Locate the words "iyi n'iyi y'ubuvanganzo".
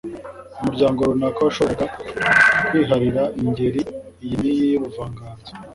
4.25-5.51